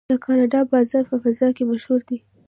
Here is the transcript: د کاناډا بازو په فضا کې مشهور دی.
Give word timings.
د 0.09 0.13
کاناډا 0.25 0.59
بازو 0.71 0.99
په 1.09 1.15
فضا 1.23 1.47
کې 1.55 1.63
مشهور 1.71 2.01
دی. 2.09 2.17